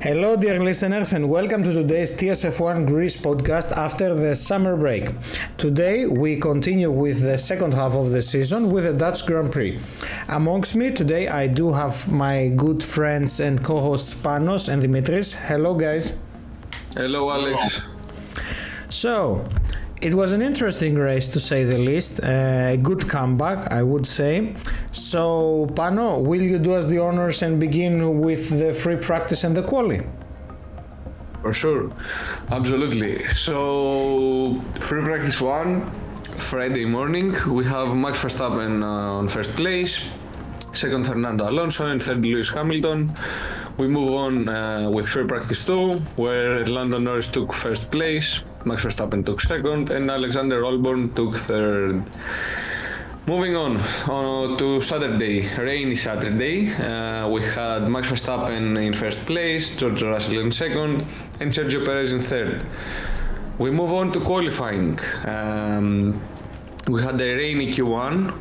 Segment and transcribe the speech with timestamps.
[0.00, 5.10] Hello, dear listeners, and welcome to today's TSF1 Greece podcast after the summer break.
[5.56, 9.80] Today, we continue with the second half of the season with the Dutch Grand Prix.
[10.28, 15.34] Amongst me today, I do have my good friends and co hosts Panos and Dimitris.
[15.34, 16.20] Hello, guys.
[16.94, 17.82] Hello, Alex.
[18.90, 19.44] So,
[20.00, 22.20] it was an interesting race to say the least.
[22.22, 24.54] A good comeback, I would say.
[24.92, 29.56] So, Pano, will you do us the honors and begin with the free practice and
[29.56, 30.02] the quali?
[31.42, 31.90] For sure,
[32.50, 33.24] absolutely.
[33.28, 35.90] So, free practice one,
[36.50, 40.10] Friday morning, we have Max Verstappen uh, on first place,
[40.72, 43.08] second Fernando Alonso, and third Lewis Hamilton.
[43.76, 48.84] We move on uh, with free practice two, where Lando Norris took first place, Max
[48.84, 52.02] Verstappen took second, and Alexander Albon took third.
[53.26, 53.78] Moving on,
[54.56, 60.50] to Saturday, rainy Saturday, uh, we had Max Verstappen in first place, George Russell in
[60.50, 61.04] second,
[61.40, 62.64] and Sergio Perez in third.
[63.58, 64.98] We move on to qualifying.
[65.26, 66.20] Um,
[66.86, 68.34] we had a rainy Q1.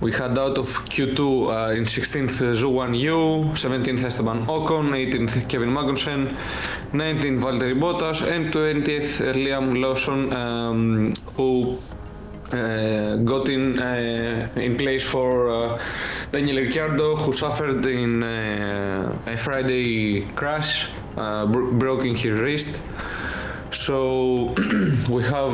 [0.00, 5.70] We had out of Q2 uh, in 16th Zhou Guanyu, 17th Esteban Ocon, 18th Kevin
[5.70, 6.36] Magnussen,
[6.94, 11.76] 19th Valtteri Bottas, and 20th Liam Lawson, um, who
[12.52, 15.80] uh, got in uh, in place for uh,
[16.30, 22.80] Daniel Ricciardo, who suffered in uh, a Friday crash, uh, bro- broken his wrist.
[23.70, 24.54] So
[25.10, 25.52] we have.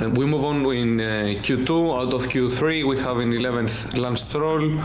[0.00, 1.04] uh, we move on in uh,
[1.44, 1.70] Q2.
[2.00, 4.80] Out of Q3, we have in 11th Lance Stroll,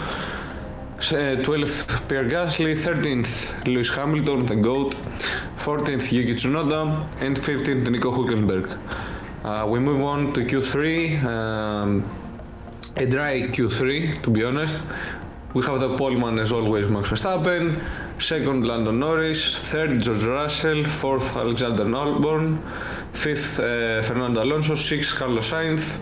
[1.12, 4.96] 12th Pierre Gasly, 13th Lewis Hamilton, the GOAT,
[5.58, 8.68] 14th Yuki Tsunoda, and 15th Nico Hülkenberg.
[9.44, 12.04] Uh, we move on to Q3, um,
[12.96, 14.82] a dry Q3 to be honest.
[15.54, 17.82] We have the poleman as always Max Verstappen,
[18.20, 22.60] second Lando Norris, third George Russell, fourth Alexander Albon,
[23.14, 25.98] fifth uh, Fernando Alonso, sixth Carlos Sainz,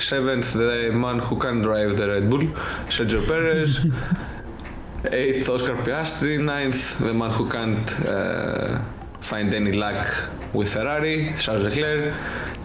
[0.00, 2.44] seventh the man who can drive the Red Bull,
[2.88, 3.86] Sergio Perez,
[5.12, 8.80] eighth Oscar Piastri, ninth the man who can't uh,
[9.20, 10.06] find any luck
[10.52, 12.14] with Ferrari, Charles Leclerc,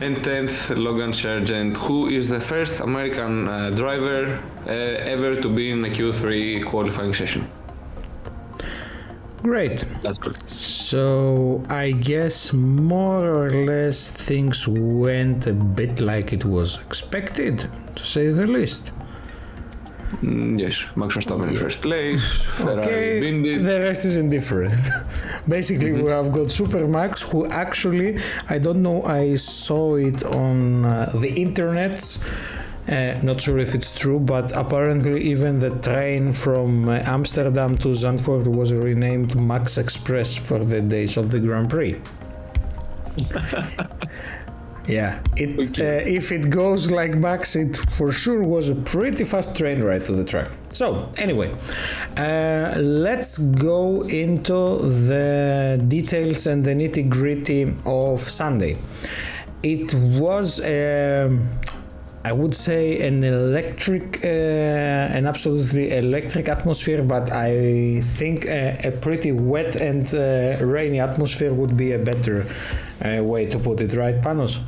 [0.01, 5.71] and 10th Logan Sargeant, who is the first American uh, driver uh, ever to be
[5.71, 7.47] in a Q3 qualifying session.
[9.45, 9.85] Great.
[10.01, 10.35] That's good.
[10.49, 18.05] So, I guess more or less things went a bit like it was expected, to
[18.05, 18.91] say the least.
[20.23, 22.23] Mm, yes, Max Verstappen in first place,
[22.59, 24.73] Okay, the rest is indifferent.
[25.47, 28.19] Basically, we have got Super Max, who actually,
[28.49, 31.99] I don't know, I saw it on uh, the internet.
[32.87, 37.89] Uh, not sure if it's true, but apparently, even the train from uh, Amsterdam to
[37.89, 41.99] Zandvoort was renamed Max Express for the days of the Grand Prix.
[44.87, 49.57] Yeah, it uh, if it goes like Max, it for sure was a pretty fast
[49.57, 50.47] train ride to the track.
[50.69, 51.51] So anyway,
[52.17, 58.77] uh, let's go into the details and the nitty gritty of Sunday.
[59.63, 60.59] It was.
[60.59, 61.47] Um,
[62.25, 68.91] I would say an electric, uh, an absolutely electric atmosphere, but I think a, a
[68.91, 72.37] pretty wet and uh, rainy atmosphere would be a better
[73.05, 74.63] uh, way to put it, right, Panos?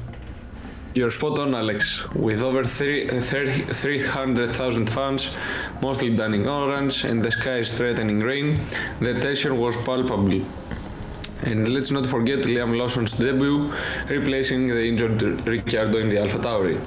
[0.93, 2.07] You're spot on, Alex.
[2.13, 5.35] With over three- uh, 30 300,000 fans,
[5.81, 8.61] mostly done in orange, and the sky is threatening rain,
[8.99, 10.45] the tension was palpable.
[11.41, 13.73] And let's not forget Liam Lawson's debut,
[14.09, 16.79] replacing the injured Ricciardo in the AlphaTauri.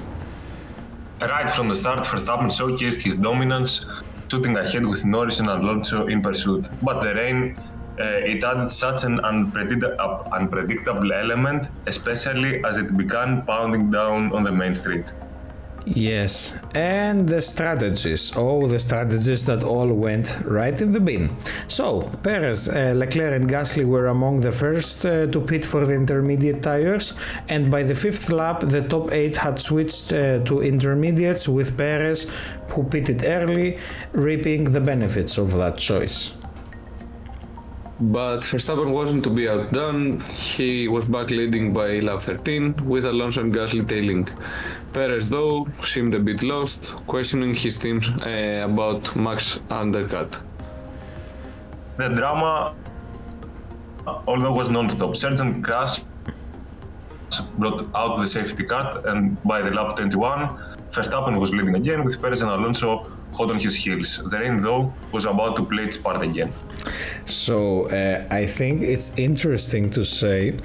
[1.20, 3.84] Right from the start, Verstappen showcased his dominance,
[4.31, 6.66] shooting ahead with Norris and Alonso in pursuit.
[6.81, 7.56] But the rain,
[8.00, 9.97] uh, it added such an unpredict-
[10.32, 15.12] unpredictable element, especially as it began pounding down on the main street.
[15.87, 18.33] Yes, and the strategies.
[18.37, 21.35] Oh, the strategies that all went right in the bin.
[21.69, 25.94] So, Perez, uh, Leclerc, and Gasly were among the first uh, to pit for the
[25.94, 27.19] intermediate tires,
[27.49, 32.31] and by the fifth lap, the top eight had switched uh, to intermediates with Perez,
[32.71, 33.79] who pitted early,
[34.12, 36.35] reaping the benefits of that choice.
[38.00, 40.21] But Verstappen wasn't to be outdone.
[40.21, 44.26] He was back leading by lap 13, with Alonso and Gasly tailing.
[44.92, 50.40] Perez, though, seemed a bit lost, questioning his team uh, about Max undercut.
[51.96, 52.75] The drama,
[54.26, 56.02] although was non-stop, Sargeant Crash
[57.58, 60.48] brought out the safety car, and by the lap 21,
[60.90, 64.19] Verstappen was leading again with Perez and Alonso hot on his heels.
[64.28, 66.52] The rain, though, was about to play its part again.
[67.31, 70.56] So uh, I think it's interesting to say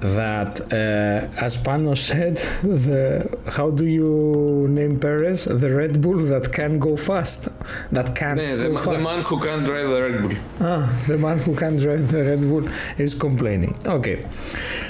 [0.00, 5.44] that, uh, as Pano said, the how do you name Perez?
[5.44, 7.48] The Red Bull that can go fast,
[7.92, 10.36] that Yeah, the, the man who can drive the Red Bull.
[10.60, 12.68] Ah, the man who can't drive the Red Bull
[12.98, 13.76] is complaining.
[13.86, 14.22] Okay.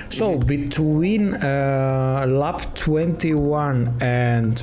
[0.09, 4.63] So between uh, lap 21 and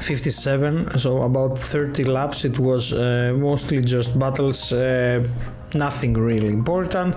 [0.00, 5.26] 57, so about 30 laps, it was uh, mostly just battles, uh,
[5.74, 7.14] nothing really important.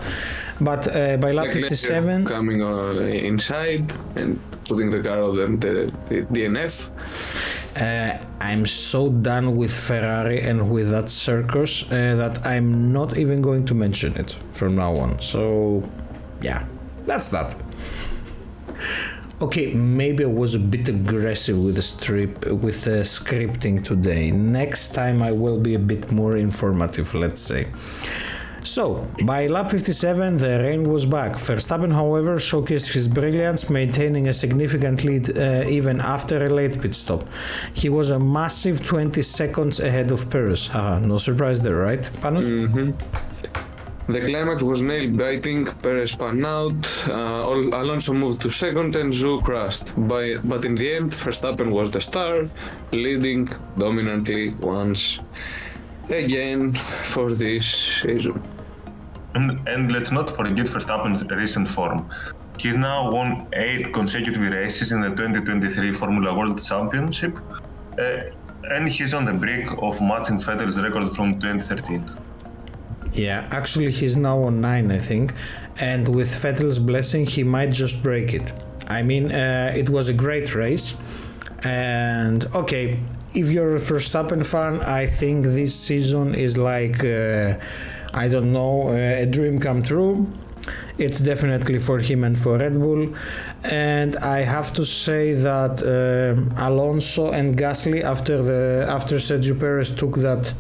[0.60, 5.48] But uh, by lap Leclerc 57, coming uh, inside and putting the car on the,
[5.48, 6.90] the, the DNF.
[7.82, 13.42] Uh, I'm so done with Ferrari and with that circus uh, that I'm not even
[13.42, 15.22] going to mention it from now on.
[15.22, 15.84] So,
[16.42, 16.66] yeah,
[17.06, 17.56] that's that.
[19.42, 24.30] Okay, maybe I was a bit aggressive with the strip with the scripting today.
[24.30, 27.66] Next time I will be a bit more informative, let's say.
[28.64, 31.32] So, by lap 57, the rain was back.
[31.34, 36.94] Verstappen, however, showcased his brilliance, maintaining a significant lead uh, even after a late pit
[36.94, 37.24] stop.
[37.74, 40.72] He was a massive 20 seconds ahead of Perez.
[40.74, 42.46] No surprise there, right, Panos?
[44.12, 45.64] The climax was nail biting.
[45.84, 46.84] Perez spun out.
[47.08, 49.88] Uh, Alonso moved to second, and Zhou crashed.
[50.10, 52.44] By, but in the end, Verstappen was the star,
[52.92, 53.48] leading
[53.78, 55.20] dominantly once
[56.10, 56.74] again
[57.14, 57.66] for this
[58.02, 58.44] season.
[59.36, 62.10] And, and let's not forget Verstappen's recent form.
[62.60, 67.40] He's now won eight consecutive races in the 2023 Formula World Championship,
[67.98, 68.20] uh,
[68.72, 72.21] and he's on the brink of matching Vettel's record from 2013.
[73.14, 75.34] Yeah, actually, he's now on 9, I think.
[75.80, 78.52] And with Vettel's blessing, he might just break it.
[78.88, 80.96] I mean, uh, it was a great race.
[81.64, 83.00] And okay,
[83.34, 87.56] if you're a Verstappen fan, I think this season is like, uh,
[88.14, 90.28] I don't know, uh, a dream come true.
[90.98, 93.14] It's definitely for him and for Red Bull.
[93.64, 99.96] And I have to say that uh, Alonso and Gasly, after the after Sergio Perez
[99.96, 100.54] took that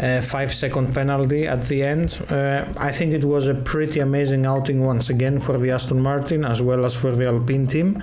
[0.00, 4.46] uh, five second penalty at the end, uh, I think it was a pretty amazing
[4.46, 8.02] outing once again for the Aston Martin as well as for the Alpine team.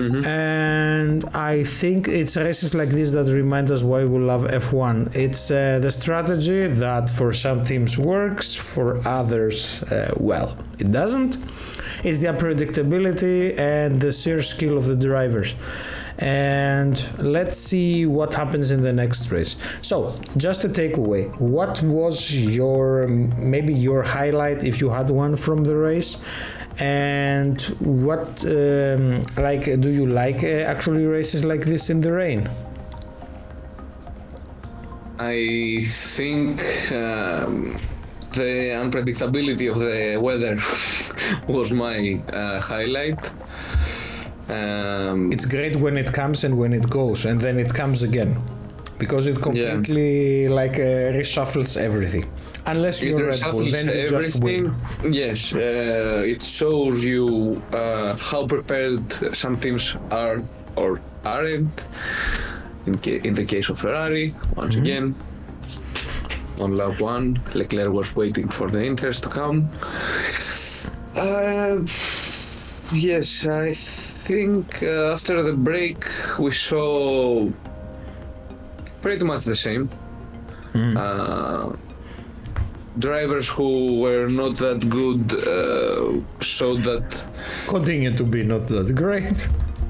[0.00, 5.14] And I think it's races like this that remind us why we love F1.
[5.16, 11.36] It's uh, the strategy that for some teams works, for others, uh, well, it doesn't.
[12.04, 15.56] It's the unpredictability and the sheer skill of the drivers.
[16.18, 19.56] And let's see what happens in the next race.
[19.82, 21.30] So, just a takeaway.
[21.38, 26.20] What was your maybe your highlight if you had one from the race?
[26.80, 32.48] And what um, like do you like uh, actually races like this in the rain?
[35.18, 36.60] I think
[36.92, 37.76] um,
[38.34, 38.50] the
[38.84, 40.56] unpredictability of the weather
[41.52, 43.18] was my uh, highlight.
[44.48, 48.36] Um, It's great when it comes and when it goes, and then it comes again,
[48.98, 52.24] because it completely like uh, reshuffles everything.
[52.68, 54.74] Unless you're Red Bull, then you just everything.
[55.12, 59.02] Yes, uh, it shows you uh, how prepared
[59.34, 60.42] some teams are
[60.76, 61.76] or aren't.
[62.86, 64.82] In, ca- in the case of Ferrari, once Mm-hmm.
[64.82, 65.06] again,
[66.60, 69.58] on lap one, Leclerc was waiting for the inters to come.
[71.16, 71.80] Uh,
[72.94, 73.72] yes, I
[74.28, 76.04] think uh, after the break
[76.38, 77.50] we saw
[79.02, 79.88] pretty much the same.
[80.74, 81.72] Uh,
[82.98, 87.04] drivers who were not that good uh, showed that
[87.68, 89.48] Continue to be not that great.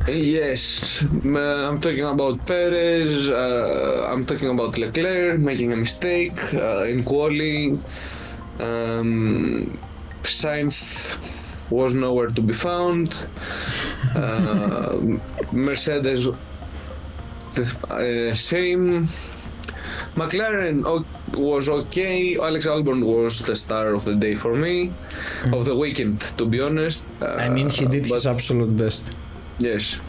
[0.08, 3.28] Yes, I'm talking about Perez.
[3.28, 7.82] Uh, I'm talking about Leclerc making a mistake uh, in qualifying.
[8.58, 9.78] Um,
[10.22, 11.16] Sainz
[11.70, 13.14] was nowhere to be found.
[14.16, 14.96] Uh,
[15.52, 16.28] Mercedes,
[17.54, 19.06] the uh, same.
[20.16, 21.04] McLaren o-
[21.38, 22.36] was okay.
[22.36, 24.92] Alex Albon was the star of the day for me,
[25.52, 27.06] of the weekend, to be honest.
[27.22, 29.12] Uh, I mean, he did but- his absolute best.
[29.58, 30.00] Yes.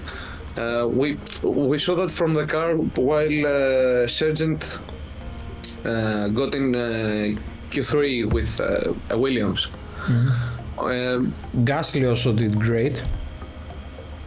[0.57, 4.79] Uh, we we saw that from the car while uh, Sargeant
[5.86, 7.39] uh, got in uh,
[7.71, 9.67] Q3 with uh, Williams.
[10.77, 11.33] Um,
[11.63, 13.01] Gasly also did great.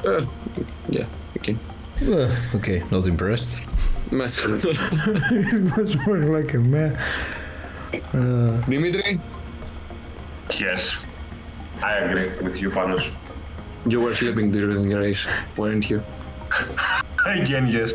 [0.06, 0.24] uh,
[0.88, 1.06] yeah,
[1.38, 1.56] okay.
[2.02, 3.54] Uh, okay, not impressed.
[4.12, 4.28] Meh.
[4.28, 6.96] it was more like a meh.
[8.14, 9.18] Uh, Dimitri,
[10.58, 10.98] Yes,
[11.82, 13.10] I agree with you, Panos.
[13.86, 15.26] you were sleeping during the race,
[15.56, 16.02] weren't you?
[17.26, 17.92] Again, yes.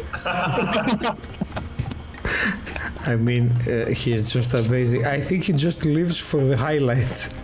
[3.06, 5.06] I mean, uh, he is just amazing.
[5.06, 7.40] I think he just lives for the highlights.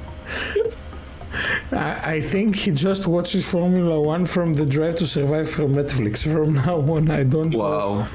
[1.71, 6.23] I, I think he just watches Formula One from the Drive to Survive from Netflix.
[6.31, 7.99] From now on, I don't Wow.
[7.99, 8.07] know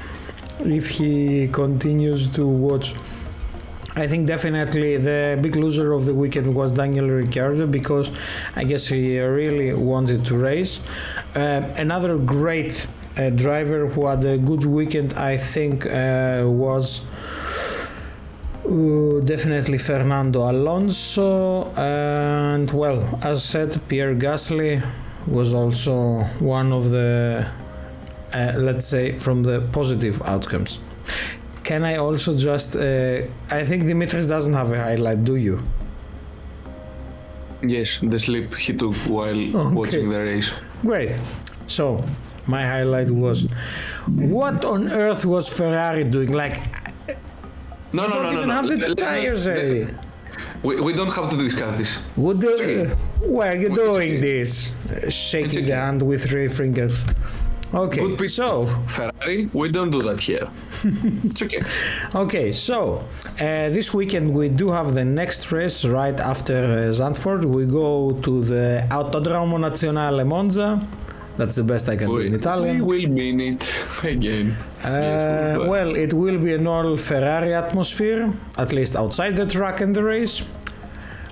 [0.65, 2.95] if he continues to watch.
[3.95, 8.11] I think definitely the big loser of the weekend was Daniel Ricciardo because
[8.55, 10.81] I guess he really wanted to race.
[11.35, 12.87] Uh, another great
[13.17, 17.05] uh, driver who had a good weekend, I think, uh, was
[18.65, 21.73] uh, definitely Fernando Alonso.
[21.75, 24.81] And well, as said, Pierre Gasly
[25.27, 27.45] was also one of the,
[28.33, 30.79] uh, let's say, from the positive outcomes.
[31.63, 32.75] Can I also just?
[32.75, 35.61] Uh, I think Dimitris doesn't have a highlight, do you?
[37.61, 39.75] Yes, the sleep he took while Okay.
[39.75, 40.51] watching the race.
[40.81, 41.11] Great.
[41.67, 42.01] So,
[42.47, 43.47] my highlight was
[44.07, 46.31] what on earth was Ferrari doing?
[46.31, 46.57] Like,
[47.91, 48.53] No, no, no, no, even no.
[48.53, 49.87] have the Let's not- tires ready.
[50.63, 51.95] We, we don't have to discuss this.
[52.15, 52.85] What do, okay.
[53.19, 54.19] why are you It's doing okay.
[54.19, 54.51] this?
[54.91, 55.71] Uh, Shaking okay.
[55.71, 57.05] the hand with three fingers.
[57.71, 58.31] Okay, Good pitch.
[58.31, 60.47] so Ferrari, we don't do that here.
[61.29, 61.61] it's okay.
[62.15, 63.05] Okay, so
[63.39, 67.45] uh, this weekend we do have the next race right after uh, Zandvoort.
[67.45, 70.81] We go to the Autodromo Nazionale Monza.
[71.37, 72.83] That's the best I can do in Italian.
[72.85, 73.63] we will mean it
[74.03, 74.57] again.
[74.83, 79.79] Uh, Yes, well, it will be an all Ferrari atmosphere, at least outside the track
[79.81, 80.41] and the race.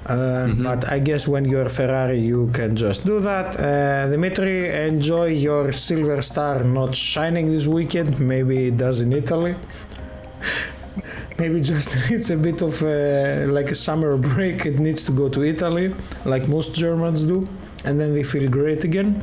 [0.07, 3.47] Uh, But I guess when you're Ferrari, you can just do that.
[3.59, 8.19] Uh, Dimitri, enjoy your silver star not shining this weekend.
[8.19, 9.55] Maybe it does in Italy.
[11.39, 14.65] Maybe just needs a bit of uh, like a summer break.
[14.65, 15.93] It needs to go to Italy,
[16.25, 17.47] like most Germans do,
[17.85, 19.21] and then they feel great again.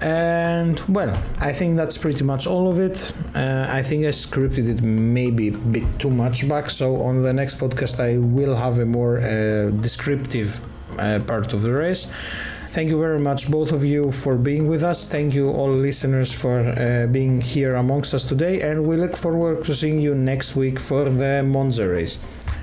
[0.00, 3.12] And well, I think that's pretty much all of it.
[3.34, 7.32] Uh, I think I scripted it maybe a bit too much back, so on the
[7.32, 10.60] next podcast I will have a more uh, descriptive
[10.98, 12.12] uh, part of the race.
[12.70, 15.08] Thank you very much, both of you, for being with us.
[15.08, 19.64] Thank you, all listeners, for uh, being here amongst us today, and we look forward
[19.64, 22.22] to seeing you next week for the Monza race.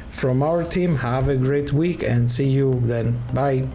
[0.10, 3.22] From our team, have a great week and see you then.
[3.34, 3.68] Bye.